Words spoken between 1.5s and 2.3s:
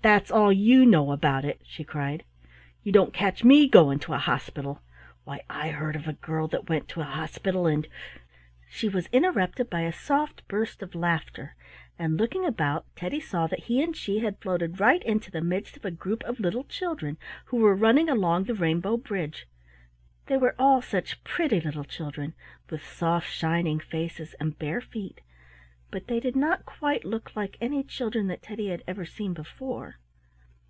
she cried.